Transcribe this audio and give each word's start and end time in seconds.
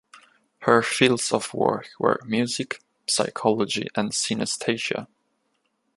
Her 0.63 0.81
fields 0.81 1.31
of 1.31 1.53
work 1.53 1.89
were 1.99 2.19
music 2.25 2.79
psychology 3.05 3.85
and 3.95 4.09
synaesthesia. 4.09 5.05